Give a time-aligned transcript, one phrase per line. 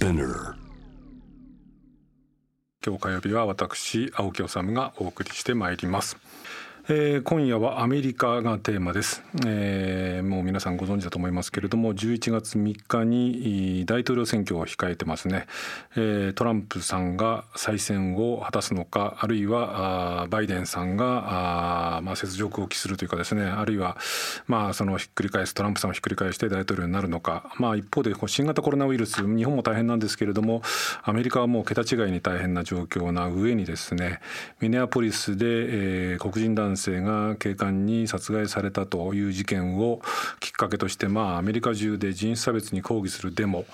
[0.00, 0.54] Spinner
[2.82, 6.16] 今日火曜日は私青木治がお送りしてまいります。
[6.92, 15.46] えー、今夜はアメリカがテーマです、えー、もう皆さんご存知だと思いますけれども11月3日に大統領選挙を控えてますね、
[15.94, 23.96] えー、トランプさんが再選を果たすのかあるいはバイデンさんがあ、まあ、雪辱を期するというかですねあるいは、
[24.48, 30.62] まあ、そのひっくり返すトランプさんをひっくり返して大統領になるのか、まあ、一方で新型コロナウイルス日本も大変なんですけれども
[31.04, 34.18] アメリカはもう桁違いに大変な状況な上にですね
[34.58, 40.00] ミネアポリスで、えー、黒人男性性が警官に殺害されたという事件を
[40.40, 43.64] きっかけとして、まあ、アメリカ中で人種差別に抗議するデモ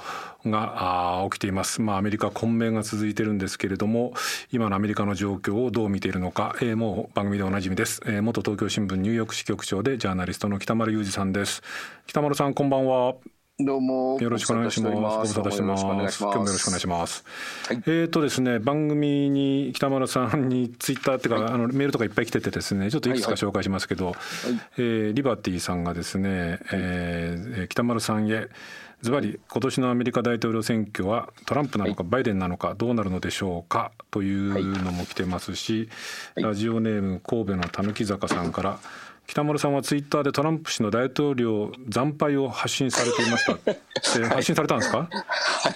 [0.44, 4.12] が起きています、まあ、アメリカ混迷が続いてるんですけれども
[4.52, 11.62] 今のアメリカの状況をどう見ているのか、えー、もう番組でおなじみです、えー、元東京新聞ニューヨーク支局長でジャーナリストの北丸裕二さんです。
[12.06, 13.35] 北丸さんこんばんは。
[13.58, 14.94] どうもよろしくお願いします。
[14.94, 15.82] ご無沙汰してます。
[15.82, 16.18] 今日もよろし
[16.62, 17.24] くお願いします。
[17.66, 24.14] はい、えっ、ー、とですね、番組に北村さんにツイッターっていうか、はい、あのメールとかいっぱい来ててですね、ちょっといくつか紹介しますけど、はい。
[24.14, 28.48] はい、えー、リバティさんがですね、えー、北丸さんへ。
[29.02, 35.90] ズバリ今年のアメリカ大統領選挙はトランプなのかバイデンなのかどうなるのでしょうかというのも来てますし、
[36.34, 38.78] ラジオネーム神戸のたぬき坂さんから
[39.26, 43.56] 北丸さんはツイッターでトランプ氏の大統領惨敗を発信されていました。
[44.28, 44.98] 発信されたんですか？
[44.98, 45.08] は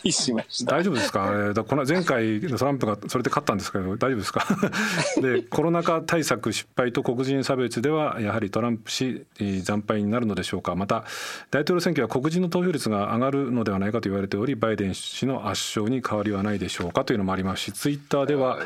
[0.05, 0.73] いしました。
[0.77, 4.47] 大丈夫ですか、えー、この前回トランプがそれで勝ったんですけど大丈夫ですか？
[5.21, 9.25] でコロナ禍対策失敗と黒人差別ではやはりトランプ氏
[9.65, 10.75] 惨敗になるのでしょうか？
[10.77, 11.05] また
[11.51, 17.05] 大統領選挙は黒人の投票率が上がるのではないかと言われておりバイデン氏の圧勝に変わりはないでしょうか？
[17.05, 18.59] というのもありますしツイッターでは、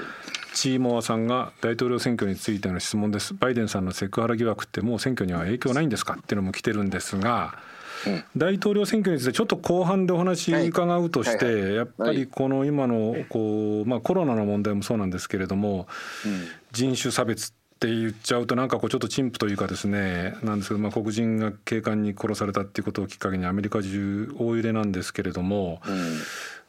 [0.55, 3.35] チーモアさんが大統領選挙についての質問です。
[3.35, 7.59] バイデンさんのセクハラ疑惑ってもう選挙には影響ないんですかっていうのも来てるんですが、
[8.07, 11.55] うん、大統領選挙についてちょっと後半でお話伺うとして、はい。
[11.55, 15.89] はいはい、やっぱりこの今のこう、まあ、コロナの問題もそうなんですけれども、
[16.25, 26.19] うん、人種差別って言っちゃうとなんかこうちょっと陳腐というかですねなんですけど、まあ、黒人が警官に殺されたっていうことをきっかけにアメリカ中大揺れなんですけれども、うん、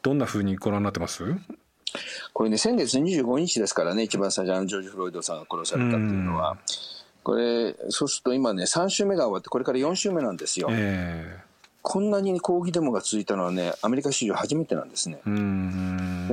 [0.01, 1.23] どんなふうにご覧になってます？
[2.33, 6.57] これね、先月25日ですからね、一番最初、のジョージ・フロイドさんが殺されたっていうのは、
[7.23, 10.67] これ、そうすると今ね、3週目が終わって、これから4週目なんですよ。
[10.71, 11.44] えー
[11.87, 15.19] こんなに抗議デモが続いたのはね、アメリカ史上初めてなんですね。
[15.23, 15.31] で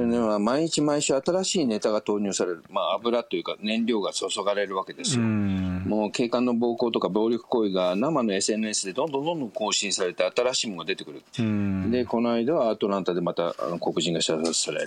[0.06, 5.22] ね毎日毎週新しいネタが投入される、まあ、油というか燃料が注がれるわけですよ。
[5.22, 11.22] もう警官の暴行とか暴力行為が生の SNS でどんどんどんどん更新されて新しいものが出てくる。
[11.90, 14.86] で、この間はアトランタでまたあの黒人が射殺され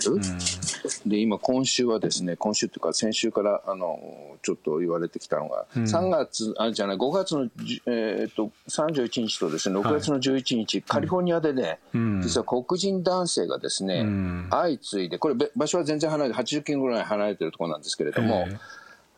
[1.06, 4.00] で、今今週はですね、今週というか先週からあの
[4.42, 7.48] ちょっと言われてきたのが、3月、あ、じゃない、5月の、
[7.86, 18.46] えー、っと31日とですね、6月の11日、日、カリフォルニアでね、うん、実は黒人男性がですね、うん、相次いで、これ、場所は全然離れて、80キロぐらい離れてるところなんですけれども、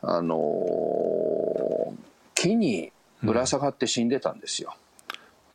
[0.03, 1.97] あのー、
[2.35, 4.75] 木にぶら下がって死んでたんですよ。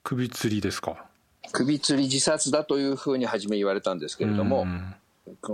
[0.04, 1.06] 首吊りですか？
[1.52, 4.66] 首吊り自殺だというふうに初め言われたんですけれども、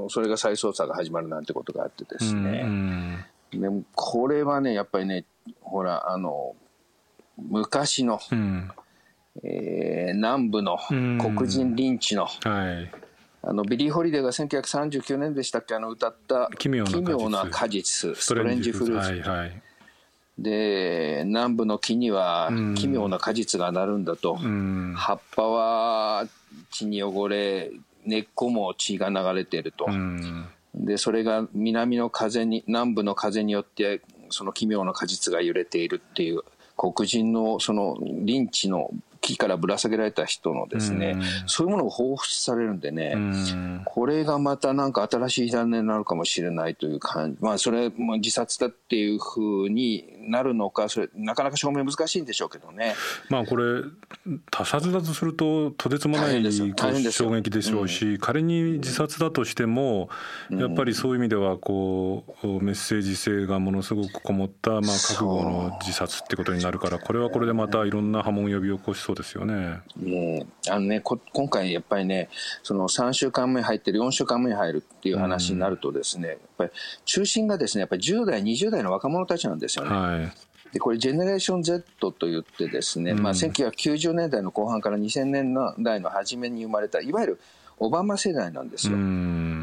[0.09, 5.25] それが再捜査が始まるなんてことがあってですね、でもこれはね、やっぱりね、
[5.62, 6.56] ほら、あの、
[7.38, 8.72] 昔の、うん
[9.44, 12.91] えー、南部の黒人リンチの、はい、
[13.44, 15.75] あのビリー・ホリデーが1939年でしたっけ？
[15.75, 16.84] あの歌った奇妙
[17.29, 18.16] な果実。
[18.16, 19.62] Strange Fruit、はいはい、
[20.38, 26.28] で南部の木には奇妙な果実がなるんだと、葉っぱは
[26.72, 27.72] 血に汚れ
[28.06, 29.88] 根っこも血が流れていると、
[30.73, 36.41] でそれが南の風に南部の風によってその奇妙な果実が揺れているっていう
[36.75, 38.91] 黒人のそのリンチの
[39.29, 43.16] 木からぶら下げられた人のですね、そういうものが放出されるんでね、
[43.85, 52.96] これがまたなんか新しい残念になるかもしれないという感じ、まあそれも自殺だっていうふうになるのか、それなかなか証明難しいんでしょうけどね。
[53.30, 53.84] まあこれ
[54.52, 56.51] 他殺だとするととてつもない
[57.12, 60.10] 衝撃でしょうし、うん、仮に自殺だとしても、
[60.50, 69.80] やっぱりそういう意味ではこうメッセージ性がものすごくこもったまあ覚悟の自殺ってことになるから、これはこれでまたいろんな波紋呼び起こしそうですよね。
[69.98, 72.30] もうあのね今回やっぱりね
[72.63, 76.72] その3週間目入ってる4週間目に入るっていう話になるとですね、やっぱり
[77.06, 79.92] 中心がですねやっぱり10代20代の若者たちなんですよね。
[79.95, 80.08] はい
[80.71, 87.39] でこれジェネレーション Z といってですね、うん、まあ、1990年代の後半から2000年代の初めに生まれたいわゆる
[87.79, 88.97] オバマ世代なんですよ。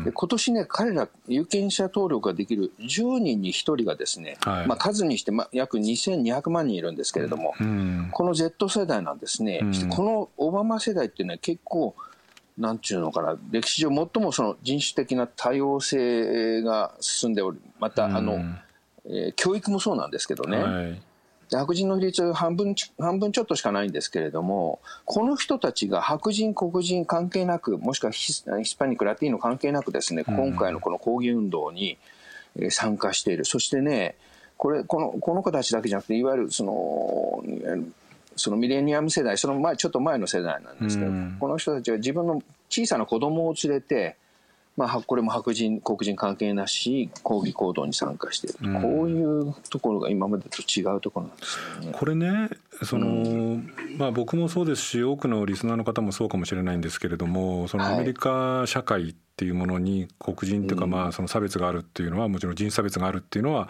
[0.05, 7.55] で今年ね、彼ら有権者登録ができる10人に1人がですね、はい、まあ、数にしてま約2200万人いるんですけれども、
[8.13, 9.61] この Z 世代なんですね、
[9.91, 11.95] このオバマ世代っていうのは結構、
[12.57, 18.43] なんちゅうのかな、歴史上最もその人種的な多様性が進んでおり、また、あの、
[19.09, 21.01] えー、教育もそうなんですけどね、はい、
[21.51, 28.45] 白人の比率半分半分ちょっとしかないんですけれども、この人たちが白人、黒人関係なく、もしくはヒス
[28.77, 31.99] パニック、ラティーノ関係なくですね、今回のこの抗議運動に
[32.71, 33.45] 参加している。
[33.45, 34.17] そしてね、
[34.57, 37.45] これ、この、この子たちだけじゃなくて、いわゆるその、
[38.35, 44.17] そのミレニアム世代、その前、ちょっと前の世代なんですけど、この人たちは自分の小さな子供を連れて、
[44.77, 51.99] まあ、これも白人、黒人関係なし、抗議行動に参加している、うん、こういうところが今までと違うところなんですよね。
[51.99, 52.51] これね
[52.83, 53.11] その、う
[53.55, 63.69] ん、まあ、僕もそうですし多くのリスナーの方もそうかもしれないんですけれどもそのアメリカ社会っていうものに黒人というか、まあ、その差別があるっていうのはもちろん人種差別があるっていうのは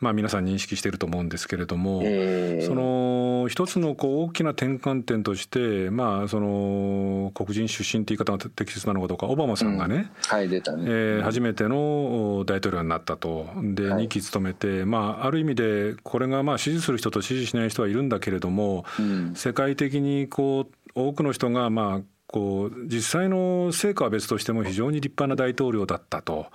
[0.00, 3.17] まあ、皆さん認識していると思うんですけれども、えー、その
[3.48, 10.84] 一つのこう大きな転換点として、まあ、その黒人出身という言い方が適切なのかどうかオバマさんがね,、はい出たね。
[10.86, 13.46] えー、初めての大統領になったと。
[13.56, 26.46] で2期務めて、まあ、ある意味でこれがまあ支持する人と支持しない人はいるんだけれども、うん、世界的にこう多くの人がまあこう実際の成果は別としても非常に立派な大統領だったと。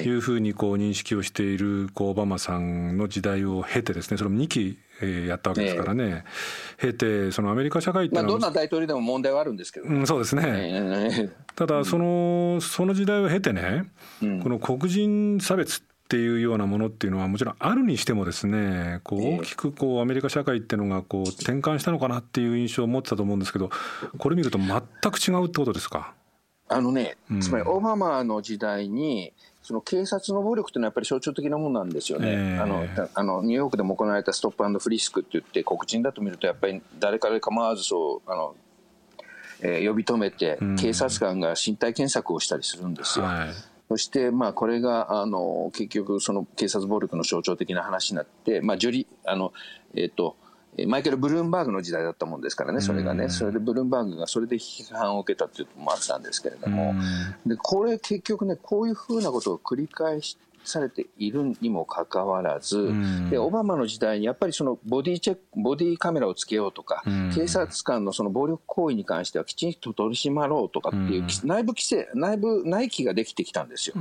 [0.00, 0.08] い。
[0.08, 6.24] うふうにこう認識をしているこうオバマさんの時代を経てですねそれも2期やったわけですからね、
[6.78, 13.90] 経てそのアメリカ社会っていうのは、まあ、どんな大統領でも問題はあるんですけど、うん、そうですね、ただそのその時代を経てね、
[14.42, 23.70] この黒人差別っていうようなものっていうのはもちろんあるにしてもですねこう大きくこうアメリカ社会っていうのがこう転換したのかなっていう印象を持ってたと思うんですけど
[24.16, 26.14] これ見ると全く違うってことですか？
[26.68, 29.32] あのね、つまりオバマの時代に
[29.66, 38.54] その警察の暴力っていうのはやっぱり象徴的なものなんですよね、えー、あのあのニューヨークでも行われたストップフリスクって言って黒人だと見るとやっぱり誰から構わずそうあの、
[39.60, 43.24] えー、呼び止めて警察官が身体検索をしたりするんですよ。
[43.24, 43.48] はい。
[43.88, 49.52] そして、まあ、これが、あの、結局、その警察暴力の象徴的な話になって、まあ、ジョリ、あの、
[49.94, 50.36] えっ、ー、と、
[50.86, 56.94] マイケル・ブルームバーグの時代だったもんですからね、それがね、それでブルームバーグがそれで批判を受けたっていうのもあったんですけれども、
[57.46, 62.92] で、これ結局ね、こういうふうなことを繰り返しされているにもかかわらず、
[63.30, 67.02] でオバマの時代にやっぱりそのボディチェックボディカメラをつけようとか、
[67.34, 73.94] 警察官のその暴力行為に関してはきちんと取り締まろうとかっていう、内部規制内部内規ができてきたんですよ。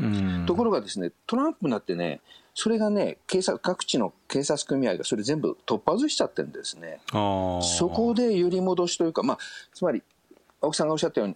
[0.45, 2.21] ところがですねトランプになってね
[2.55, 6.99] それがね警察各地の警察組合がそれ全部取っ外しちゃってるんですね。
[7.11, 9.37] そこで揺り戻しというか、まあ、
[9.73, 10.01] つまり
[10.61, 11.35] 青木さんがおっしゃったように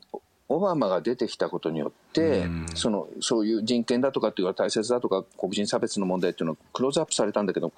[0.51, 7.71] オバマが出てきたことによって、うん、そのそういう人権だとかっていうのは大切だとか黒人差別の問題っていうのをクローズアップされたんだけど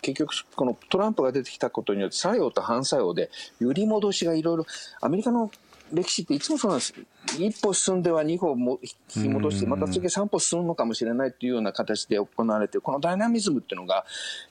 [0.00, 3.30] 結局このトランプが出てきたことによって作用と反作用で
[3.60, 4.66] 揺り戻しがいろいろ
[5.02, 5.50] アメリカの
[5.92, 6.94] 歴史っていつもそうなんです。
[7.38, 14.04] 一歩進んでは二歩も引き戻して、また次三歩進むのかもしれないというような形で行われてこのダイナミズムっていうのが、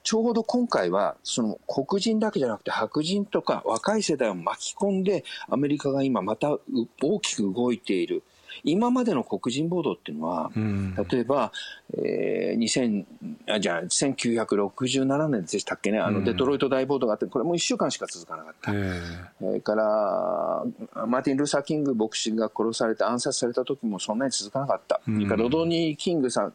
[0.03, 6.57] ちょうど今回は、その黒人だけじゃなくて白人とか若い世代を巻き込んで、アメリカが今また
[7.01, 8.23] 大きく動いている。
[8.63, 11.51] 今までの黒人暴動っていうのは、うん、例えば、
[11.97, 13.05] えー、2000
[13.49, 19.01] あじゃあ1967年でしたっけねあのデトロイト大暴動があってこれもう1週間しか続かなかった、うん、
[19.39, 19.85] それから
[21.05, 26.53] マーティン・ルーサー・キング牧師が殺されて暗殺された時もそんなに続かなかった、うん、ロドニー・キングさん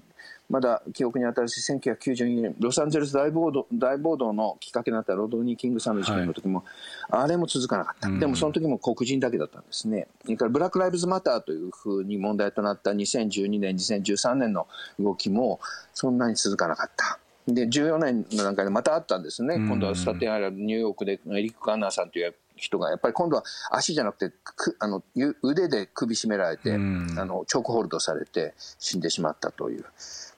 [0.50, 6.64] まだ記憶に新しい1992年、ロサンゼルス大暴動大暴動のきっかけになったロドニー・キングさんの事件の時も、
[7.08, 10.08] はい、あれも続かなかった、うん、でもその時も黒人だけだったんですね。
[10.24, 14.66] それからブラック・ライブズ・マターというふうに問題となった2012年、2013年の
[14.98, 15.60] 動きも
[15.94, 17.20] そんなに続かなかった。
[17.46, 25.02] で14年の段階でまたあったんですね、今度はスタテンアイランド、ニューヨークでエリック・カーナーさんという人が、やっぱり今度は足じゃなくて、くあの
[25.42, 29.84] 腕で首絞められて、あのチョークホールドされて死んでしまったという。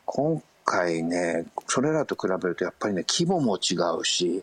[0.05, 4.43] 今回ね、それらと比べるとやっぱりね、規模も違うし、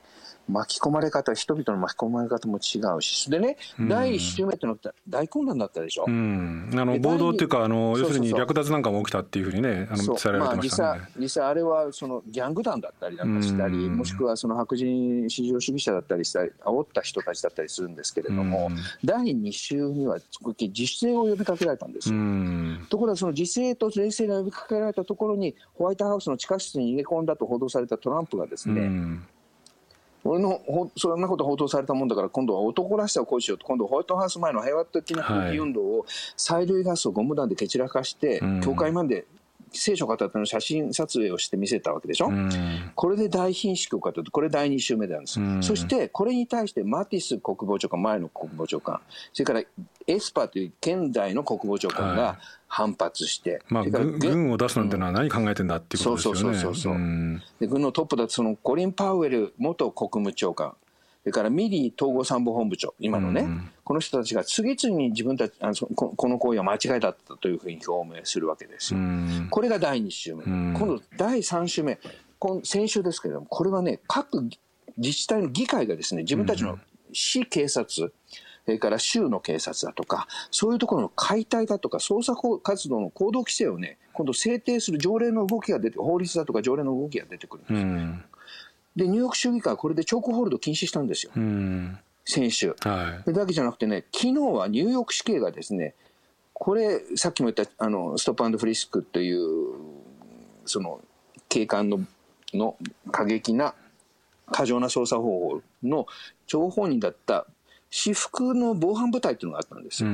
[0.50, 6.06] 巻き込まれ方、人々の巻き込まれ方も違うし、でね、うん、第1週目ってのは大混乱だったでしょ？
[6.08, 18.72] うん、あの暴動っていうかあの、要するに略奪なんかも起きたっていうふうにね、あの伝えられてましたね、まあ、実際、実際あれはそのギャング団だったりなんかしたり、うん、もしくはその白人至上主義者だったりしたり、煽った人たちだったりするんですけれども、
[19.06, 20.18] 第2週には
[20.58, 22.16] 自主性を呼びかけられたんですよ。
[22.90, 27.30] ところが、その自制と冷静が呼びかけられたところに、ホワイトハウスの地下室に逃げ込ん。
[27.30, 28.90] だと報道されたトランプがですね、
[30.24, 36.06] 俺のほそんなこと報道されたもんだから今度は男らしさを行使しようと今度ホワイトハウス前の平和的な抗議運動を
[36.38, 39.26] 催涙ガスをゴム弾で蹴散らかして、教会まで
[39.72, 42.50] 聖書片手の写真撮影をして見せたわけでしょ、うん、
[42.96, 49.00] これで大貧縮を語ってこれ第2週目なんです、うん、そしてこれに対してマティス国防長官前の国防長官
[49.34, 49.64] それから
[50.08, 56.40] エスパーという現代の国防長官が反発して、はい、まあ、軍を出すなんてのは何考えてんだっていうことですよね。
[56.42, 60.76] そうそうそうそう、で軍のトップだとそのコリン・パウエル元国務長官
[61.22, 69.00] それからミリー統合参謀本部長、今のね、うん、この人たちが次々に自分たちあのこ、この行為は間違いだったというふうに表明するわけですよ。
[69.00, 70.44] うん、これが第2週目。
[70.46, 72.00] うん、今度第3週目、
[72.40, 74.50] 今先週ですけれども、これはね、各
[74.98, 76.80] 自治体の議会がですね、自分たちの
[77.12, 78.14] 市警察、
[78.66, 88.29] それから州の警察だとか、そういうところの解体だとか、捜査活動の行動規制をね、今度制定する条例の動きが出て、法律だとか条例の動きが出てくるんですよ。
[89.00, 91.32] でニューヨーク州議会はこれでチョークホールド禁止したんですよ、
[92.26, 95.96] 先週、はい、だけじゃなくてね昨日はニューヨーク市警がですね
[96.54, 99.76] これさっきも言ったあのストップフリスクという
[100.66, 101.02] その
[101.48, 102.02] 警官の
[102.54, 102.76] の
[103.12, 103.74] 過激な
[104.52, 106.08] 過剰な捜査方法の
[106.48, 107.46] 情報人だった
[107.92, 110.10] 私服の防犯部隊っていうのがあったんですよ。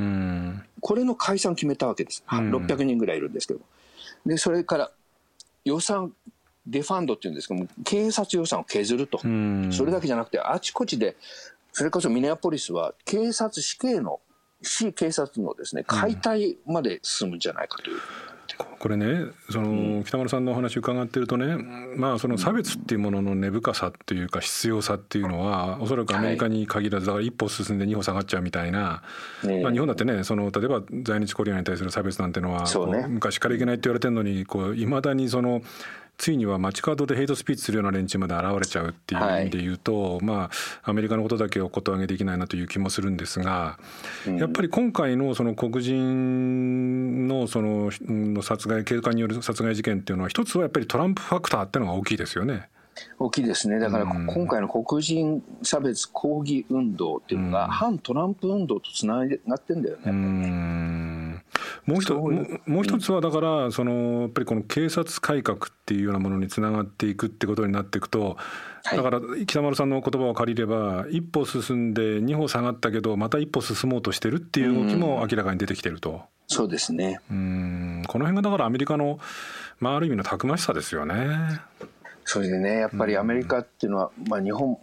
[0.80, 2.24] これの解散決めたわけです。
[2.26, 3.60] 600人ぐらいいるんですけど。
[4.24, 4.90] で、それから
[5.64, 6.12] 予算
[6.66, 9.18] デファンドっていうんですけども、警察予算を削ると。
[9.18, 11.16] それだけじゃなくて、あちこちで、
[11.72, 14.20] それこそミネアポリスは警察死刑の、
[14.62, 17.98] 市警察のですね、解体まで進むんじゃないかという。
[18.78, 21.56] これねその北丸さんのお話伺ってるとね、
[21.96, 29.02] まあ、その差別っていうものの根深さっていうか必要さっていうのはおそらくアメリカに限らずだから一歩進んで二歩下がっちゃうみたいな、
[29.62, 32.64] まあ、日本だってねその例えば在日コリアンに対する差別なんてのは、
[33.08, 34.46] 昔からいけないって言われてるのに
[34.80, 35.62] いまだにその。
[36.18, 40.50] ついには街角でヘイトスピーチするような連中まで現れちゃうっていう意味で言うと、はい、ま
[40.84, 43.78] あアメリカのことだけをこと上げできないなという気もするんですが、
[44.26, 47.90] うん、やっぱり今回のその黒人のその
[48.42, 52.68] 殺害警官による殺害事件っていうのは一つはやっぱりトランプファクターっていうのが大きいですよね。
[53.18, 61.25] 大きいですね、だから今回の黒人差別抗議運動っていうのが、反トランプ運動とつながってんだよね。
[61.84, 68.36] もう一もう一つはだからそのやっぱりこの警察改革っていうようなものにつながっていくってことになっていくと
[68.84, 76.22] だから北丸さんの言葉を借りれば一歩進んで二歩下がったけどまた一歩進もうとしてるっていう動きも明らかに出てきてると。
[76.48, 77.20] そうですね。
[77.30, 78.02] うん。
[78.06, 79.18] この辺がだからアメリカの、
[79.80, 81.26] まあ、ある意味のたくましさですよね。
[82.24, 82.78] それでね。
[82.78, 84.78] やっぱりアメリカっていうのは、まあ、日本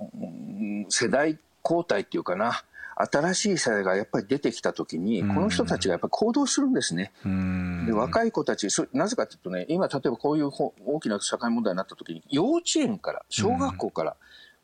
[0.89, 2.63] 世代交代っていうかな
[2.95, 7.12] 新しい世代がやっぱり出てきたときに、この人たちがやっぱり行動するんですね。
[7.85, 10.50] で若い子たちなぜかというとね今例えばこういう
[10.85, 14.15] 大きな社会問題になったときに幼稚園から小学校から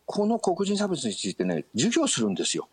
[0.06, 2.68] この黒人差別についてね授業するんですよ。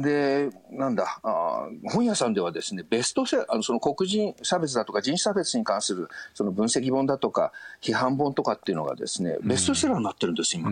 [0.00, 10.70] で、なんだあ、本屋さんではですね、ベストセあのその黒人差別だとか人種差別に関するその分析本だとか批判本とかっていうのがですね、ベストセラーになってるんです、今。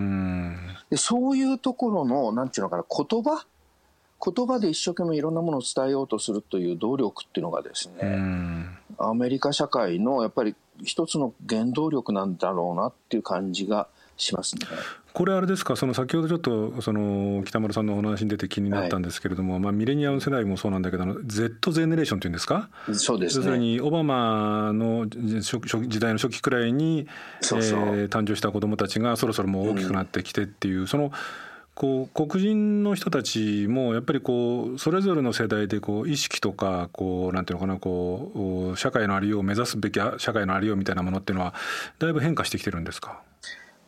[0.88, 3.44] でそういうところの、なんていうのかな、言葉？
[4.22, 14.66] 言葉で一生懸命いろんなものを伝えようとするという努力っていうのがですね、アメリカ社会のやっぱり一つの原動力なんだろうなっていう感じがしますね。
[15.12, 15.76] これあれですか？
[15.76, 22.70] その先ほどちょっとその北村さんのお話に出て気になったんですけれども、はい、まあ、ミレニアム世代もそうなんだけど Z ゼネレーションっていうんですか？
[22.92, 27.06] そうです、ね、要するにオバマの時代の初期くらいに
[27.40, 31.12] そえー、誕生した子どもたちがそろそろもう大きくなってきてっていう、うん、その
[31.74, 41.54] こう黒人の人たちもやっぱりこうそれぞれの世代でこう意識とかこうなんていうのかなこう社会のありようを目指すべき社会のありようみたいなものっていうのは
[41.98, 43.22] だいぶ変化してきてるんですか？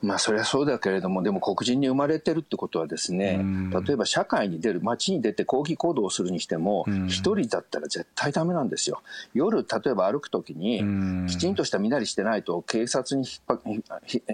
[0.02, 3.44] まあそれはそうだけれどもでも黒人に生まれてるってことはですね、
[3.86, 9.02] 例えば社会に出る街に出て抗議行動をするにしても一、人だったら絶対ダメなんですよ。
[9.32, 13.26] 夜例えば歩く時にきちんとした身なりしてないと警察に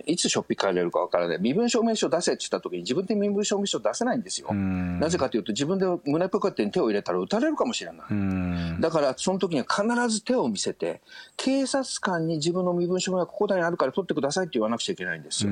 [0.07, 1.39] いつしょっぴかれるかわからない。
[1.41, 4.53] 身分証明書出せって言った時に自分で身分証明書出せないんですよ。
[4.55, 8.81] なぜかというと自分で胸ポケットに手を入れたら撃たれるかもしれない。
[8.81, 11.03] だからその時には必ず手を見せて
[11.37, 15.51] 警察官に自分の身分証明がここにあるから取ってくださいって言わなくちゃいけないんですよ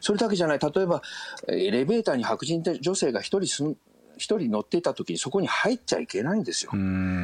[0.00, 0.58] それだけじゃない。
[0.58, 1.02] 例えば
[1.48, 3.76] エレベーターに白人女性が一人住
[4.16, 6.70] 一人乗っていた時にそこに入っちゃいけないんですよ。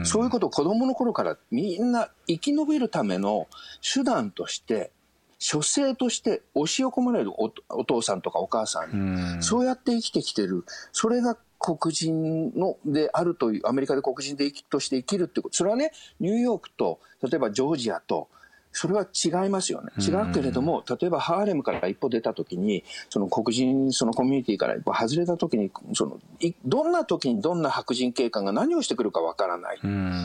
[0.04, 3.46] そういうことを子供の頃からみんな生き延びるための
[3.80, 4.90] 手段として
[5.38, 7.48] 書生として押し込まれるお
[7.84, 9.42] 父さんとかお母さんに。
[9.42, 10.64] そうやって生きてきてる。
[10.92, 15.56] それが黒人のであるというアメリカで黒人でとして生きるってこと。
[15.56, 18.28] それはねニューヨークと例えばジョージアと
[18.72, 19.90] それは違いますよね。
[19.98, 26.18] 違うけれども、例えばハーレムから一歩出たときに、その黒人、そのコミュニティから一歩外れたときに、その、
[26.64, 29.78] どんな時にどんな白人警官が何をしてくるかわからない。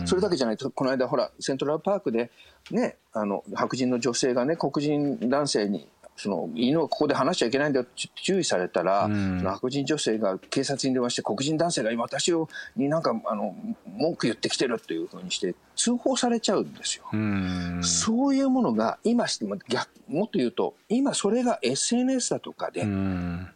[0.06, 2.32] それだけじゃないと、この間ほら、セントラルパークで、
[2.72, 13.55] ね、あの、白人の女性がね、黒人男性にその犬はここで話しちゃいけないんだよって注意されたら、うん、白人女性が警察に電話して黒人男性が今私をになんかあの
[13.98, 17.03] 文句言ってきてるっていうふうにして通報されちゃうんですよ。
[17.12, 19.25] うん、そういうものが今
[19.67, 23.48] 逆もっと言うと今それが SNS だとかで、うん。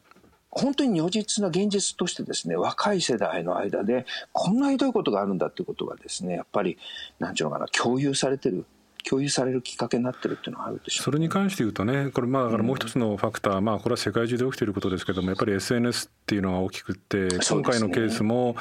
[0.52, 6.80] 本当に如実な現実としてですね若い世代の間でこんなひどいことがあるんだっていうことがですねやっぱり
[7.20, 8.66] なんていうのかな共有されてる
[9.08, 18.56] 共有されるきっかけになってるっていうのはあるでしょう、ね、それに関して言うとねこれまあだからもう一つのファクター、うん、まあこれは世界中で起きていることですけどもやっぱり SNS っていうのが大きくて今回のケースも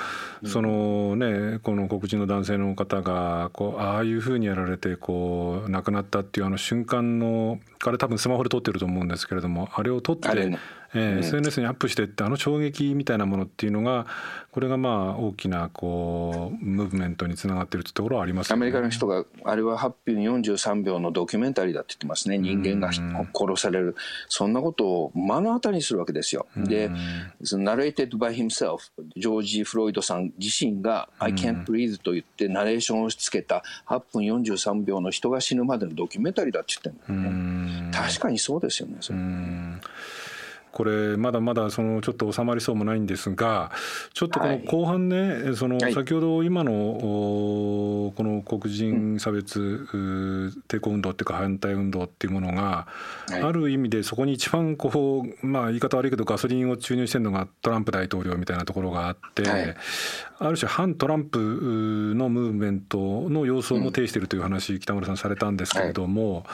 [0.45, 10.29] そのねこの黒人の男性の方がこうああいうふうにやられてこう亡くなったっていうあの瞬間のあれ多分スマホで撮ってると思うんですけれどもあれを撮って
[10.95, 14.07] えー、SNS にアップしてってあの衝撃みたいなものっていうのが
[14.53, 22.39] これがまあ大きなこうムーブメントにつながってるってところはあります、ね、アメリカの人があれは8分43秒のドキュメンタリーだって言ってますね。
[22.39, 23.97] 人間が殺される
[24.29, 26.47] そんなことを目の当たりにするわけですよ。
[26.57, 26.91] で
[27.53, 28.79] Narrated by himself
[29.17, 37.91] ジョージ・フロイドさん自身が I can't breathe と言ってナレーションをつけた8分43秒の人が死ぬまでのドキュメンタリーだって言ってるんだよね。
[37.93, 39.19] 確かにそうですよねそれ
[40.73, 43.73] これまだまだそのちょっと収まりそうもないんですが
[44.15, 49.89] ちょっとこの後半ね、はい、その先ほど今のこの黒人差別
[50.69, 52.87] 抵抗運動っていうか反対運動っていうものが、
[53.31, 59.77] ある意味でそこに一番こうまあ言い方悪いけどガソリンを注入してるのがトランプ大統領みたいなところがあって、
[60.39, 61.39] ある種反トランプ
[62.17, 66.45] のムーブメントの様相も呈しているという話、北村さんされたんですけれども。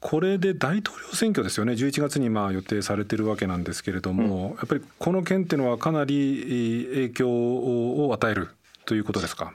[0.00, 1.72] これで大統領選挙ですよね。
[1.72, 8.48] 11月にまあ予定されてるわけなんですけれども、うん、やっぱりこの件っていうのはかなり影響を与える
[8.84, 9.52] ということですか？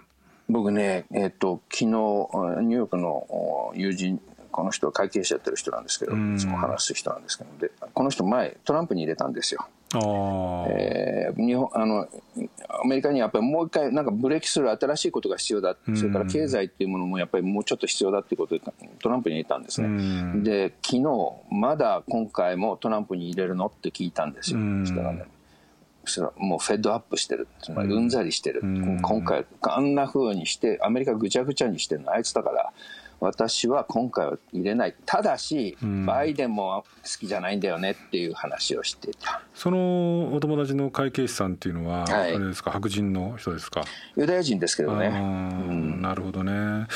[0.49, 4.19] 僕ね、えーと、昨日ニューヨークの友人
[4.51, 9.65] この人は会計士やってる人なんですけど、いつも話す人なんですけどでこの人前トランプに入れたんですよ。
[9.99, 12.07] えー、日本あの
[12.67, 18.61] アメリカにやっぱりもう一回なんかブレーキする新しいことが必要だ、それから経済っていうものもやっぱりもうちょっと必要だっていうことで
[18.99, 21.03] トランプに入れたんですね、で昨日
[21.51, 25.25] まだ今回もトランプに入れるのって聞いたんですよ、そしたらね
[26.05, 28.09] それはもうフェッドアップしてるつまりうん。
[28.09, 29.95] ざりしてる、今回あん。
[29.95, 32.73] なふうにしてアメリカぐちゃぐちゃにしてるのあいつだから
[33.23, 34.95] 私は今回は入れない。
[35.05, 39.41] ただし、うん、バイデンも好きじゃないんだよねっていう話をしてた。
[39.53, 42.71] そのお友達の会計士さんっていうのは、はい、あれですか？
[42.71, 43.83] 白人の人ですか？
[44.17, 45.11] ユダヤ人ですけどね、う
[45.71, 46.87] ん、なるほどね。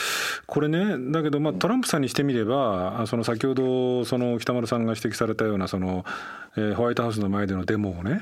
[0.46, 6.06] これねだけど、まあ、トランプさんにしてみればその先ほどその北丸さんが指摘されたようなその、
[6.58, 8.22] えー、ホワイトハウスの前でのデモをね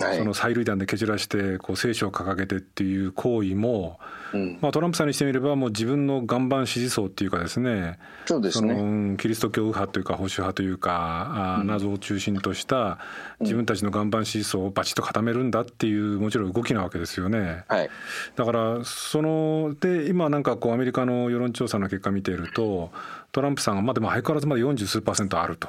[0.00, 4.00] はい、その催涙弾で蹴散らしてこう聖書を掲げてっていう行為も、
[4.32, 8.74] うん、まあ、トランプさんにしてみればもう自分の岩盤支持層っていうかですねそうですね。
[8.74, 12.98] のキリスト教右派というか保守派というか、うん、謎を中心とした
[13.40, 17.64] 自分たちの岩盤支持層をバチッと固めるんだっていうもちろん動きなわけですよね。
[17.68, 17.90] はい、
[18.34, 22.90] だからそので今なんかこうアメリカの世論調査の結果見ていると
[23.30, 25.68] トランプさんがまあでも相変わらずまだ40数パーセントあると。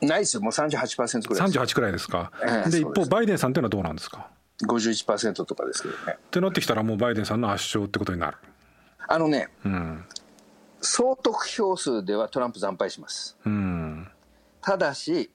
[0.00, 4.28] ないですよ、もう38%ぐらい38くらいですか、えー、で一方、バイデンさんっていうのはどうなんですか
[4.62, 6.16] ？51%とかですけどね。
[6.16, 8.36] ってなってきたら、もうバイデンさんの圧勝ってことになる。
[9.06, 10.04] あのね、うん、
[10.80, 13.36] 総得票数ではトランプ惨敗します。
[13.44, 14.08] うん、
[14.60, 15.30] ただし、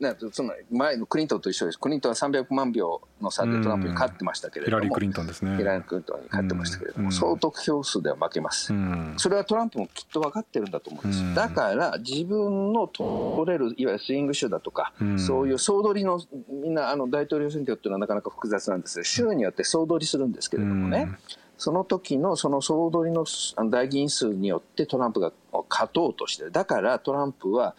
[0.00, 5.56] ね、その前のクリントンと一緒です、クリントンは300万票の差でトランプに勝ってましたけれども、ヒラリー・クリントンですね。
[5.56, 8.72] ヒラリー・クリントンに勝ってましたけれども、総得票数では負けます、
[9.18, 21.08] それはトランプもきっと分かってるんだと思うんです、だから自分の取れる、いわゆるスイング州だとか、そういう総取りの、みんなあの大統領選挙っていうのはなかなか複雑なんですが、州によって総取りするんですけれどもね。
[21.56, 23.24] その時のその総取りの
[23.70, 25.32] 大議員数によってトランプが
[25.70, 26.50] 勝とうとしてる。
[26.50, 27.76] だからトランプは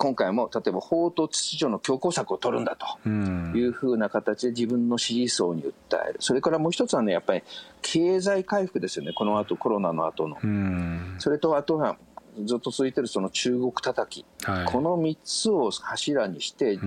[0.00, 7.42] 今回も例えば法と秩序の強硬策を取るんだというふうな形で自分の支持層に訴える、それからもう一つはね、やっぱり
[7.82, 10.38] 経済回復ですよね、この後コロナの後の。
[11.18, 11.98] それとあとは
[12.46, 16.78] ずっと続いてるその中国叩き、はい、この3つを柱にして、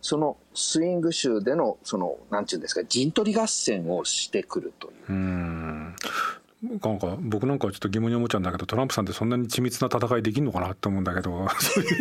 [0.00, 5.12] そのスイング州でのそのなんていうんですか陣取り合戦をしてくるという。
[5.12, 5.94] う
[6.62, 11.48] なんか僕なんかはちょっと疑問に思っちゃうんだけどトランプさんってそんなに緻密な戦いできるのかなって思うんだけど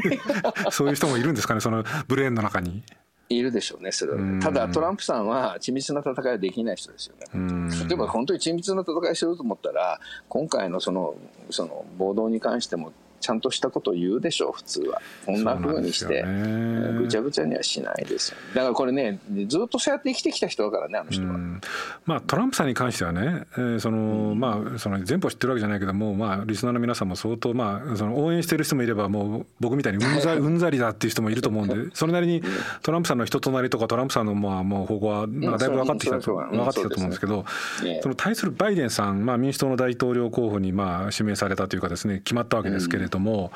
[0.70, 2.84] そういう人もいるんですかねそのブレーンの中に。
[3.30, 7.70] いるでしょうね、それは、ね、ただ、トランプさんは緻密な戦いはできない人ですよね。
[7.88, 11.16] 例えば本当に緻密な戦いしようと思ったら、今回のその
[11.50, 15.02] その暴動に関しても、ちゃんとしたことを言うでしょう普通は。
[15.26, 16.26] こんなふうにして。
[17.02, 21.38] ぐちゃぐちゃにはしないですよだからこれねずっとそうやって生きてきた人だからねあの人は、
[22.06, 32.42] まあ、トランプさんに関してはね、えー、そのまあその全部知ってるわけじゃないけども、まあ、リスナーの皆さんも相当、まあ、その応援してる人もいればもう僕みたいにうんざ うんざりだっていう人もいると思うんでそれなりに
[32.82, 37.46] トランプさんの人となりとかトランプさんのまあもう方向はなんかだいぶ分かってきた、分かってきたと思うんですけど、
[38.02, 43.52] その対するバイデンさん、まあ、民主党の大統領候補にまあ指名されたというかですね決まったわけですけれども、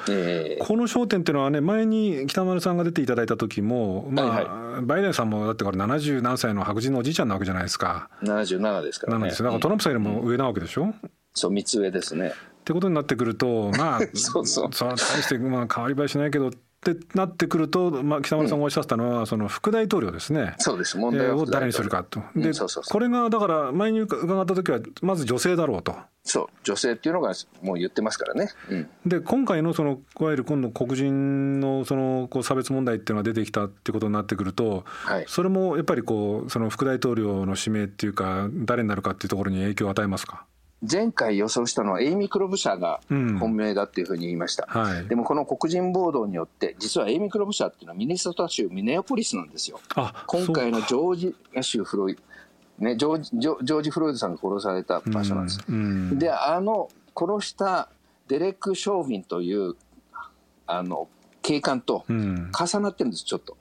[0.60, 8.10] この焦点っていうのはね前に北丸さんが出ていただいた時も、まあバイデンさんもだってこれ70何歳の白人のおじいちゃんなわけじゃないですか。
[8.24, 9.26] 77ですからね。
[9.30, 9.44] です。
[9.44, 10.94] だからトランプさんよりも上なわけでしょ、
[11.34, 12.30] そう3つ上ですね。
[12.30, 12.32] っ
[12.65, 14.74] てことになってくるとまあ そうそう。
[14.74, 16.52] そ大してまあ変わり映えしないけど
[16.91, 20.56] ってなってくると、まあ、北村さんがおっしゃったのは、うん、その副大統領ですね。
[20.60, 20.98] そうです。
[20.98, 22.21] 問題を誰にするかと。
[22.36, 22.52] で、
[22.89, 25.95] これがだから前に伺った時はまず女性だろうと。
[26.28, 28.50] そう女性っていうのがもう言ってますからね。
[28.69, 40.45] うん、で今回のそのいわゆる今度黒人のそのこう差別問題っていうのが出てきたっていうことになってくると、はい、それもやっぱりこうその副大統領の指名っていうか誰になるかっていうところに影響を与えますか？
[40.89, 43.02] 前回予想したのはエイミ・クロブシャーが
[43.39, 49.80] 本命だっていうふうに言いました、うんはい、でもこの黒人暴動によって実はエイミ・クロブシャーっていうのはミネソタ州ミネオポリスなんですよ。
[50.28, 52.17] 今回のジョージア州フロイ
[52.78, 55.78] ね、ジョージジョージ・フロイドさんが殺された場所なんです、うんう
[56.15, 57.88] ん、であの殺した
[58.28, 59.76] デレック・ショービンという
[60.67, 61.08] あの
[61.41, 63.56] 警官と重なってるんですちょっと。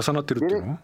[0.00, 0.78] 重なってるっていうの？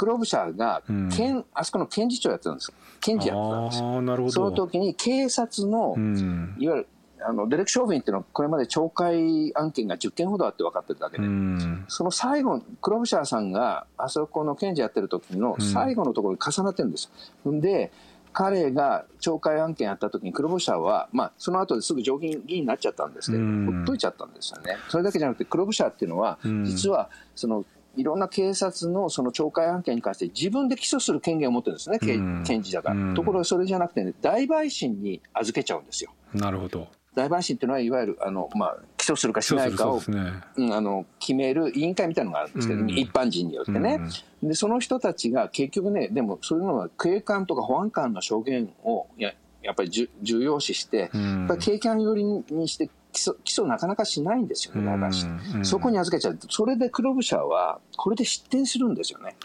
[0.00, 2.72] クロブシャーが、うん、あそこの検事長やってたんです。
[3.02, 4.00] 検事やってたんですよ。
[4.00, 4.32] なるほど。
[4.32, 6.88] その時に警察の、うん、いわゆる
[7.22, 17.10] あのデレクショービンっていうのはこれまで懲戒案件が10件ほどあって分かってるだけで、うん、その最後クロブシャーさんがあそこの検事やってる時の最後のところに重なってるんです。
[17.44, 17.92] よ、んで
[18.32, 24.76] 彼が懲戒案件やった時に黒星者は、まあ、その後ですぐ上院議員になっちゃったんですけど、ほっといちゃったんですよね。
[24.88, 33.14] それだけじゃなくて黒星者っていうのは、実はそのいろんな警察のその懲戒案件に関して自分で起訴する権限を持ってるんですね、うん、検事だから。
[33.14, 36.12] ところがそれじゃなくてね、大陪審に預けちゃうんですよ。
[36.34, 36.88] なるほど。
[37.14, 44.00] 大陪審っていうのは、いわゆるあの、まあ、起訴するかしないかを、ねうん、あの決める委員会みたいなのがあるんですけど、うん、一般人によってね、
[44.42, 44.54] うん、で。
[44.54, 49.90] その人たちが結局ね、でもそういうのは警官とか保安官の証言をややっぱり
[50.22, 56.38] 重要視して、やっぱり警官寄りにして起訴起訴なかなかしないんですよね、大そこに預けちゃう。
[56.48, 59.36] それで黒ブシャは、これで失点するんですよね。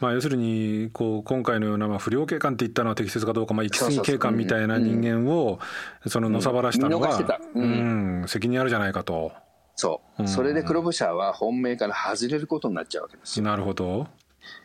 [0.00, 5.60] まあ、要するにこう今回のようなまあ不良警官って言ったのは適切かどうか、まあ、行き過ぎ警官みたいな人間を
[6.08, 8.24] そののさばらしたのが、うん。
[8.26, 9.30] 責任あるじゃないかと。
[9.76, 13.44] そう、それで黒ブシャは本命から外れることになっちゃうわけですよ。
[13.46, 14.08] なるほど。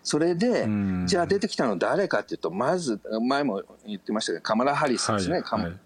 [0.01, 0.67] それで、
[1.05, 5.79] じゃあ出てきたの誰かっていうとまず前も言ってましたけどカマラ・ハリスですね、はいはい、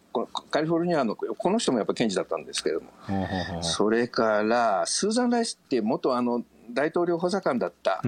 [0.50, 8.02] カリフォルニアのこの人もやっぱ検事だったんですけれども、それからスーザン・ライスって元あの大統領補佐官だった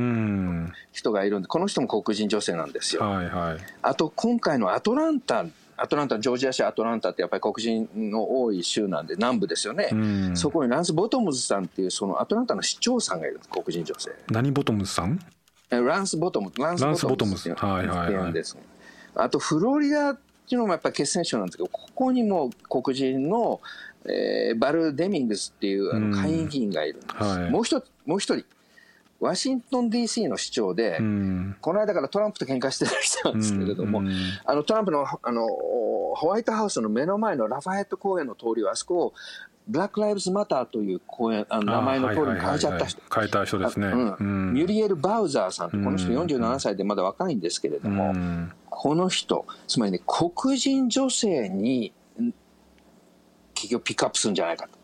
[0.91, 3.01] 人がいるんで、この人も黒人女性なんですよ。
[3.03, 9.89] はいはい、あと今回のアトランタアトランタ、ジョージア州アトランタってやっぱり黒人の多い州なんで、南部ですよね、
[10.35, 14.11] そこにランス・ボトムズさんっていう、そのアトランタの市長さんがいるんです、黒人女性。
[14.29, 15.19] 何ボトムズさん？
[15.69, 18.55] ランス・ボトムズ、ランス・ボトムズっていうんです。
[19.15, 23.61] あと、フロリダっていうのもやっぱり決戦州なんですけど、ここにも黒人の、
[24.05, 27.23] えー、バル・デミングスっていうあの下院議員がいるんです。
[27.23, 28.45] はい、もう一つ、もう一人、
[29.21, 30.97] ワシントン DC の市長で、
[31.61, 34.03] この間からトランプと喧嘩してる人なんですけれども、
[34.43, 39.13] あのトランプのあのホワイトハウスの目の前のラファエット公園の通りを、あそこを
[39.67, 45.69] ブラック・ライブズ・マターという公園あの名前の通りに変えちゃった人、変えた人ですね、うん、ミュリエル・バウザーさん。
[45.71, 48.13] この人47歳でまだ若いんですけれども、
[48.75, 51.93] この人つまりね黒人女性に
[53.53, 54.82] 企業ピックアップするんじゃないかと。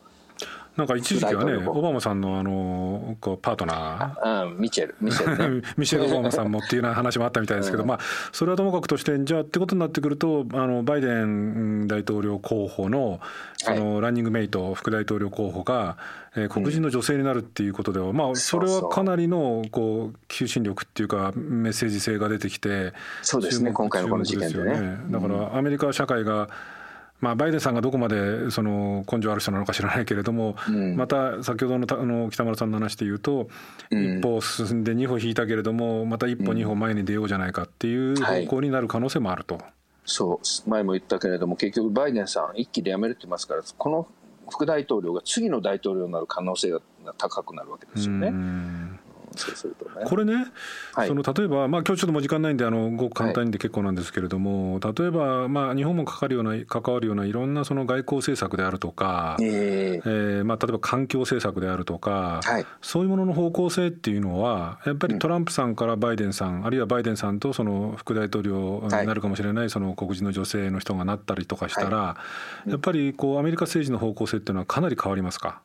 [0.80, 8.00] なんか一時期はね、オバマさんのあのこうパートナー、うん、ミチェル、ミシェル、ね、 ミシェル・オバマさんもっていうような話もあったみたいですけど、うん、まあ、
[8.32, 13.20] それはともかくとして、じゃあってことになってくると、あのバイデン大統領候補の
[13.58, 15.98] そのランニングメイト、副大統領候補が、
[16.38, 24.98] えー、黒人の女性になるっていうことでは、まあ、それはかなりのこう求心力っていうか、メッセージ性が出てきて、そうですね、今回のこの事件でね。
[25.10, 26.48] だからアメリカ社会が
[27.22, 33.50] まあ、バイデンさんがどこまでその根性ある人なのか知らないけれども、うん、また先ほどのあの北村さんの話で言うと、
[33.92, 39.56] うん、一歩進んで二歩引いたけれどもまた一歩二歩前に出ようじゃないかっていう方向になる可能性もあると。
[39.56, 39.64] はい、
[40.06, 40.70] そう。
[40.70, 44.08] 前も言ったけれども結局バイデンさん一気で辞めるって言いますからこの
[44.50, 46.80] 副大統領が次の大統領になる可能性が
[47.18, 48.32] 高くなるわけですよね。
[49.36, 50.06] そうするとね。
[50.06, 50.46] これね、
[50.94, 51.08] はい。
[51.08, 60.08] その例えば、まあ、今日ちょっともう時間ないんであのごく簡単にで結構なんですけれども、例えば、まあ、日本もかかるような関わるようないろんなその外交政策であるとか、ええ。
[60.08, 62.66] ーまあ、例えば環境政策であるとか、はい。
[62.82, 72.18] そういうものの方向性っていうのはやっぱりトランプさんからバイデンさん、あるいはバイデンさんとその副大統領になるかもしれないその黒人の女性の人がなったりとかしたら、
[72.66, 75.62] やっぱりこうアメリカ政治の方向性っていうのはかなり変わりますか？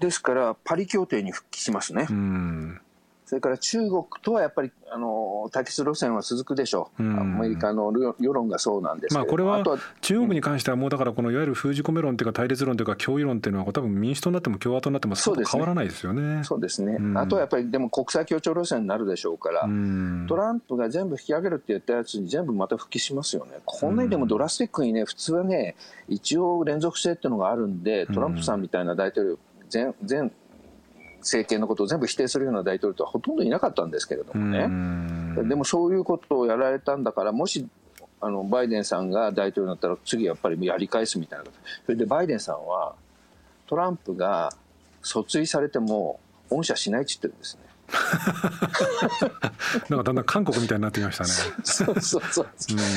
[0.00, 2.06] ですからパリ協定に復帰しますね。
[2.08, 2.80] うん。
[3.28, 7.20] それから中国とはやっぱりあの対決路線は続くでしょう、うん。
[7.20, 9.62] アメリカの世世論がそうなんですまあこれは
[10.00, 15.50] 中国に関してはもうだからこのいわゆる封じ込め論というか対立論というか脅威論っていうのは多分民主党になっても共和党になってもそうですね。
[15.52, 16.42] 変わらないですよね。
[16.42, 17.18] そうですね、うん。
[17.18, 20.24] あとはやっぱりでも国際協調路線になるでしょうから、うん。
[20.26, 25.76] トランプが全部引き上げるって言ったやつに全部また復帰しますよね、こんなにでもドラスティックにね、普通はね、
[26.08, 29.38] 一応連続性っていうのがあるんで、トランプさんみたいな大統領、
[29.72, 30.30] 前前
[31.20, 34.64] 政権のことを全部否定するような大統領とはほとんどいなかったんですけれどもね。
[34.64, 37.66] うんでもそういうことをやられたんだから、もし
[38.20, 42.94] あのバイデンさんが大統領になったら、次やっぱりやり返すみたいなこと、それでバイデンさんは、
[43.66, 44.52] トランプが
[45.02, 46.18] 訴追されても、
[46.50, 47.67] 恩赦しないって言ってるんですね。
[49.88, 51.30] なんかだんだん韓国みたいになってきましたね。
[51.64, 52.46] そうそうそう、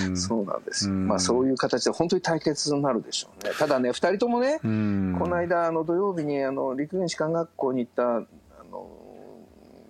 [0.07, 0.11] う。
[0.11, 0.17] ん。
[0.17, 1.07] そうなんですよ、うん。
[1.07, 5.15] まあ、そういう形で本当に対決になるでしょうね、ただね、2人ともね、うん。
[5.17, 8.23] この間、あの土曜日にあの陸軍士官学校に行ったあ
[8.69, 8.89] の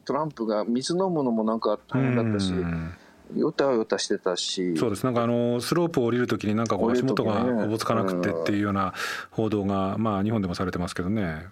[0.05, 2.53] トランプが水飲むのもなんか大変だったし。
[2.53, 2.93] うん。
[3.35, 5.05] よたよたしてたし、そうです。
[5.05, 8.93] なんかあのスロープを降りるときになんかこう足元がおぼつかなくてっていうような
[9.29, 11.45] 報道がまあ日本でもされてますけどね。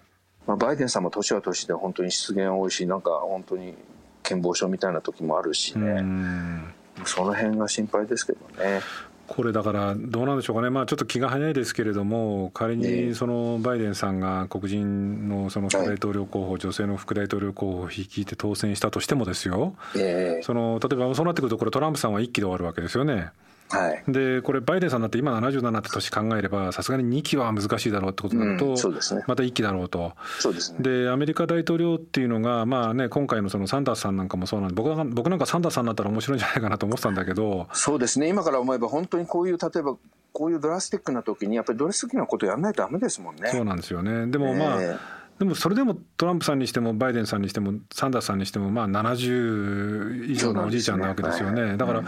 [0.46, 3.74] まあ、バイデンさんも年は年で本当に失言多いし、なんか本当に
[4.22, 6.74] 健忘症みたいな時もあるしうね、ん。
[7.04, 8.80] その辺が心配ですけどね。
[9.26, 13.06] これだからどうなんでしょうかね、まあ、ちょっと気が早いですけれども仮ええ。
[13.06, 19.76] にそのバイデンさんが黒人のその副大統領候補、女性の副大統領候補を率いて当選したとしてもですよ。
[19.96, 20.42] ええ。
[20.42, 23.30] その例えばそうなってくるとこれトランプさんは1期で終わるわけですよね。
[23.70, 30.12] はいでこれバイデンさんだって今77って年考えればさすがに2期は難しいだろうってことになると、うんそうですねまた1期だろうと。
[30.38, 30.78] そうですね。
[30.80, 39.96] でアメリカ大統領っていうのが、まあね、今回のそのサンダースさんなんかもそうなんで僕なんか僕なんかサンダースさんになったら面白いんじゃないかなと思ってたんだけどそうですね、今から思えば本当にこういう、例えば
[40.32, 43.50] こういうドラスティックな時に、やっぱりドラスティックなことやらないとダメですもんね。
[43.50, 44.26] そうなんですよね。
[44.26, 44.96] でもまあ、え
[45.40, 51.62] でもそれでもトランプさんにしてもバイデンさんにしてもサンダースさんにしてもまあ70以上のおじいちゃんなわけですよね。
[51.64, 51.76] ね。
[51.78, 52.04] だから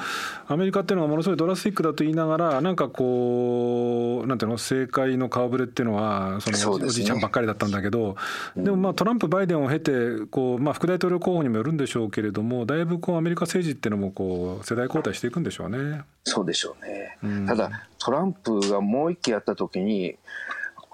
[0.49, 8.17] アメリカっていうのがものすごいドラスティックだと言いながらなんかこうなんていうの政界の顔ぶれっていうのはそのおじいちゃんばっかりだったんだけど
[8.55, 16.03] でもまあトランプバイデンを経てこうまあ副大統領候補にもよるんでしょうけれどもだいぶこうアメリカ政治っていうのもこう世代交代していくんでしょうね。
[16.25, 17.19] そうでしょうね。
[17.23, 20.17] うんただ、トランプがもう一期やった時に、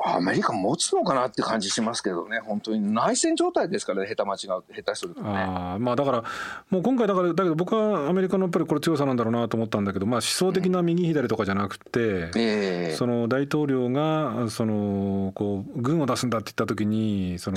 [0.04, 5.28] アメリカ持つのかなって感じしますけどね、本当に内戦状態ですからね、下手間違う、下手するとね。
[5.28, 6.24] あーまあだから
[6.70, 12.94] もう今回だからだけど僕はアメリカのやっぱりこれ強さなんだろうなと思ったんだけど、まあ、思想的な右左とかじゃなくて、ええ。
[12.96, 17.56] その大統領がそのこう軍を出すんだって言った時にその、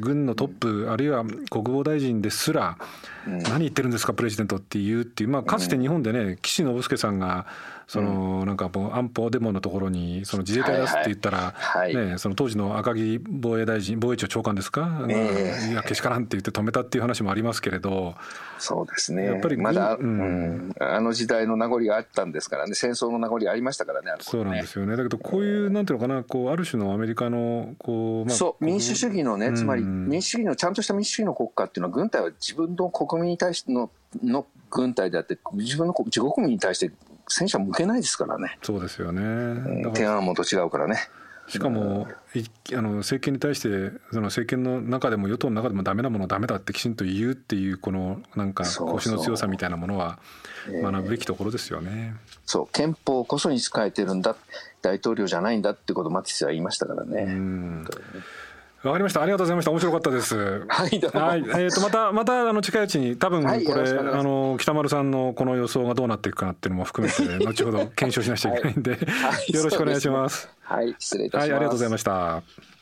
[0.00, 2.78] 軍のトップあるいは国防大臣ですら
[3.26, 3.38] うん。
[3.44, 7.46] 何言ってるんですかプレジデントって言うっていう、まあ、かつて日本でね岸信介さんが
[7.88, 11.54] そのなんかもう安保デモのところにその自衛隊出すって言ったら、
[11.88, 15.72] ね、その当時の赤木防衛大臣防衛庁長官ですか、ええ。
[15.72, 18.14] いやけしからんって言って止めたっていう話もありますけれど
[18.58, 19.24] そうですね。
[19.24, 20.68] やっぱりまだ、ううん。
[20.68, 24.94] ん、あの時代の名残があったんですからね、戦争の名残ありましたからね、そうなんですよね。
[24.94, 33.90] だけどこういうなんていうのかなこうある種のアメリカのこう、まあ、そう民主主義のね、つまりうん民主主義のちゃんとした民主主義の国家っていうのは、軍隊は自分の国民に対しての
[34.22, 36.90] の軍隊であって、自分の国自国民に対して
[37.28, 39.90] 戦車向けないですからね、そうですよね。
[39.94, 40.98] 天安門と違うからね。
[41.48, 43.68] しかもいあの政権に対して
[44.10, 50.18] その政権の中でも与党の中でもダメなものはダメだってきちんと言うっていうこのなんか腰の強さみたいなものは
[50.70, 50.82] ええ。
[50.82, 52.14] 学ぶべきところですよね。
[52.44, 52.68] そう。
[52.72, 54.36] 憲法こそに仕えてるんだ。
[54.82, 57.24] 大統領じゃないんだってことをマティスは言いましたからうね。
[57.24, 57.84] ん
[58.84, 60.36] わかりましたありがとうございました面白かったです。
[60.68, 70.48] はいはい、えー、とまたまたあの近いうちに多分これ、しくお願いあの北丸さんのこの予想がどうなっていくかなっていうのも含めて後ほど検証しなくちゃいけないんで、はいよろしくお願いします。
[70.62, 71.50] はい失礼いたします。
[71.50, 72.77] はい、ありがとうございました。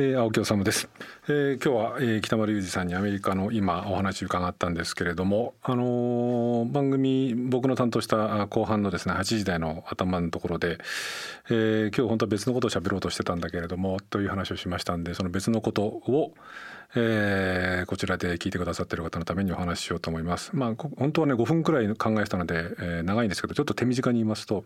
[0.00, 0.88] えー、青木治です、
[1.24, 10.78] えー、今日は、えー、北丸裕二さんにアメリカの今お話伺ったんですけれども、あのー番組僕の担当したあ後半のですね8時台の頭のところで、
[11.50, 16.32] えー今日本当は別のことを喋ろうとしてたんだけれどもという話をしましたんでその別のことを、
[16.94, 20.50] えーこちらで聞いてくださっている方のためにお話ししようと思います。
[20.54, 24.64] まあ本当はね5分くらい考えてたので、えー長いんですけどちょっと手短に言いますと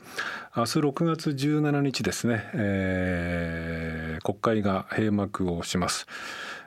[0.54, 6.06] 明日6月17日ですね、えー国会が閉幕をします。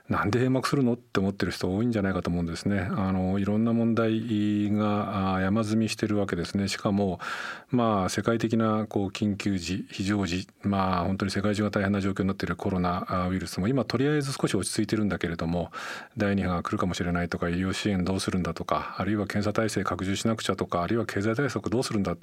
[0.10, 2.88] なんで閉幕するのって思ってる人多いんじゃないかと思うんですね。
[2.92, 6.68] あのいろんな問題が山積みしてるわけですね。
[6.68, 7.20] しかも
[7.72, 15.72] まあ世界的なこう緊急時非常時まあ本当に世界中が大変な状況になっているコロナウイルスも今とりあえず少し落ち着いてるんだけれども
[16.18, 22.16] 第2波が来るかもしれないとか医療支援どうするんだとかあるいは検査体制拡充しなくちゃとかあるいは経済対策どうするんだ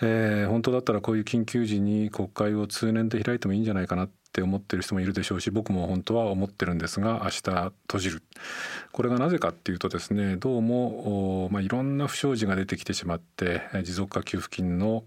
[0.00, 8.22] えー、本当だったらこういう緊急時に国会を通年で開いてもいいんじゃないかなっって思ってる人もいるでしょうし僕も本当は思ってるんですが明日閉じる。
[8.92, 15.04] これがなぜかっていうとですねどうも、まあ、いろんな不祥事が出てきてしまって持続化給付金の、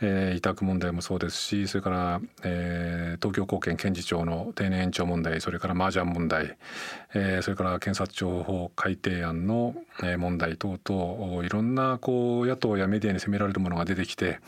[0.00, 6.56] えー、委託問題もそうですしそれから、えー、東京高検検事長の定年延長問題それから麻雀問題、
[7.14, 9.74] えー、それから検察庁法改定案の
[10.18, 14.40] 問題等々いろんなこう野党やメディアに責められるものが出てきて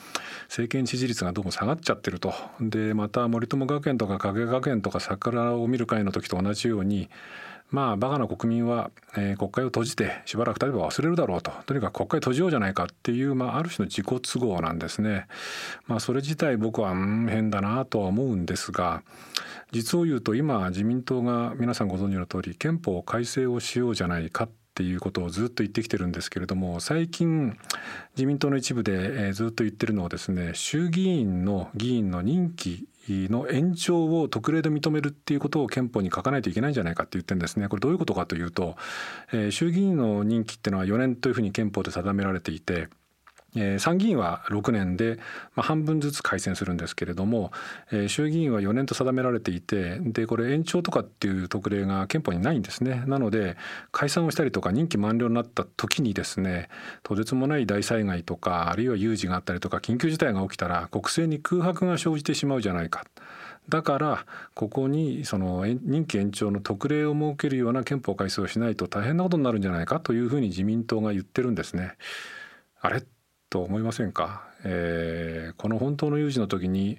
[0.45, 2.35] 政権支持率がどうも下がっちゃってると。
[2.61, 7.09] でまた森友学園とか影学園とか桜を見る会の時と同じように
[7.71, 15.27] まあバカな国民は、えー、国会を閉じてしばらく経てば忘れるだろうととにかく国会閉じようじゃないかっていう、まあ、ある種の自己都合なんですね。
[15.87, 19.03] まあ、それ自体僕は、うん、変だなとは思うんですが
[19.73, 27.59] 実を言うと今自民党が皆さんご存知の通り憲法改正をしようじゃないかっっていうことをずっと言ってきてるんですけれども最近
[28.17, 37.69] 自民党の一部で、ずっと言ってるのはですね衆議院の議員の任期の延長を特例で認めるっていうことを憲法に書かないといけないんじゃないかって言ってるんですね。
[37.69, 38.77] これどういうことかというと、
[39.33, 42.89] えー、衆議院の任期っていうのは4年というふうに憲法で定められていて
[43.79, 45.19] 参議院は6年で、
[45.57, 47.51] まあ、半分ずつ改選するんですけれども、
[47.91, 53.57] えー、衆議院は4年と定められていてでこれ延長とかっていう特例が憲法にないんですねなので
[53.91, 56.69] 解散をしたりとか任期満了になった時にですね
[57.03, 63.05] とてつもない大災害とかあるいは有事があったりとか緊急事態が起きたら国政に空白が生じてしまうじゃないか。
[63.69, 71.93] だからここにその任期延長の特例を設けるような憲法改正をしないと大変なことになるんじゃないかというふうに自民党が言ってるんですね。
[72.81, 73.03] あれ？
[73.51, 76.99] と思いませんか、えー、この本当の有事の時に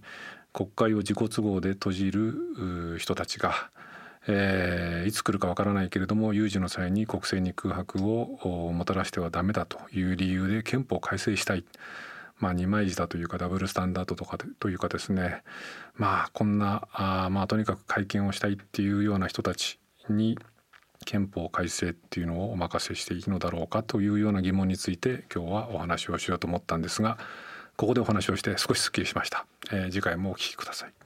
[0.53, 3.53] 国会を自己都合で閉じる人たちが、
[4.27, 11.65] えー、いつ来るかわからないけれども有事の際に国政に空白をもたらしてはダメだという理由で憲法改正したい。
[12.37, 15.43] まあ、二枚舌というかダブルスタンダードとかというかですね
[15.93, 20.39] まあこんなあまあとにかく会見をしたいっていうような人たちに
[21.05, 27.17] 憲法改正っていうのをお任せしていいのだろうかというような疑問について今日はお話をしようと思ったんですが
[27.77, 31.00] ここでお話をして少しすっきりしました、えー、次回もお聞きください。